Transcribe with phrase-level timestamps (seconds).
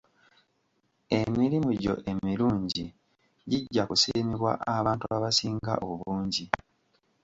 [1.21, 2.85] Emirimu gyo emirungi
[3.49, 6.45] gijja kusiimibwa abantu abasinga obungi.